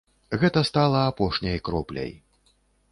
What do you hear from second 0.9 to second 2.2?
апошняй кропляй.